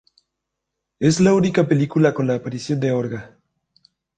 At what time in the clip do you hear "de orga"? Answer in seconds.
2.79-3.37